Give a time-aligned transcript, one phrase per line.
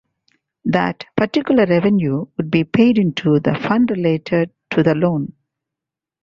[0.65, 5.33] That particular revenue would be paid into the fund related to the loan.